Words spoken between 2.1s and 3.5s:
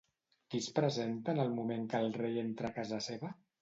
rei entra a casa seva?